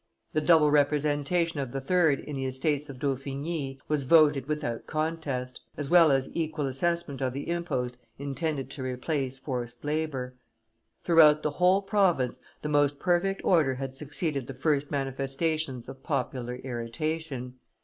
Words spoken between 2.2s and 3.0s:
in the estates of